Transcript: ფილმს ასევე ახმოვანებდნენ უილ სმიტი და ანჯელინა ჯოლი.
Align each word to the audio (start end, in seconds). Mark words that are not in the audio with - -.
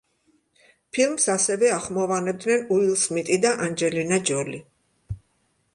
ფილმს 0.97 1.27
ასევე 1.33 1.69
ახმოვანებდნენ 1.75 2.65
უილ 2.77 2.97
სმიტი 3.05 3.39
და 3.45 3.53
ანჯელინა 3.67 4.21
ჯოლი. 4.31 4.65